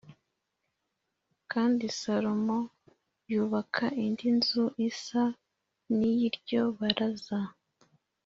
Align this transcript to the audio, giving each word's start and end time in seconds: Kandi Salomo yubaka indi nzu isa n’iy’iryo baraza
Kandi 1.51 1.83
Salomo 1.99 2.59
yubaka 3.31 3.85
indi 4.03 4.27
nzu 4.37 4.63
isa 4.89 5.23
n’iy’iryo 5.95 6.61
baraza 6.79 7.39